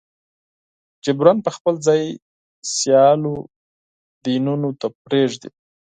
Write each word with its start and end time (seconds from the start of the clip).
جبراً 1.05 1.33
به 1.43 1.49
خپل 1.57 1.75
ځای 1.87 2.01
سیالو 2.73 3.35
دینونو 4.23 4.69
ته 4.79 4.87
پرېږدي. 5.03 5.49